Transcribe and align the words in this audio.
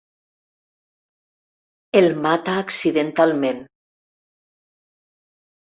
El 2.01 2.09
mata 2.25 2.57
accidentalment. 2.63 3.63